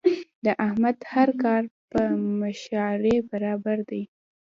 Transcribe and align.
د 0.45 0.47
احمد 0.65 0.97
هر 1.13 1.29
کار 1.43 1.61
د 1.91 1.93
په 1.93 2.03
شرعه 2.61 3.17
برابر 3.31 3.77
دی. 3.89 4.03